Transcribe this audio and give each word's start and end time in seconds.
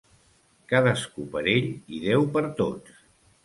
Cadascú 0.71 1.27
per 1.37 1.45
ell 1.53 1.69
i 1.99 2.03
Déu 2.09 2.29
per 2.39 2.47
tots. 2.65 3.01